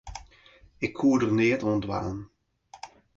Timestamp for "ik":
0.85-0.93